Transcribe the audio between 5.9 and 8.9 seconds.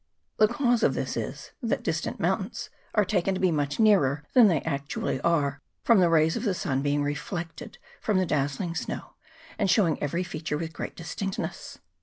the rays of the sun being reflected from the dazzling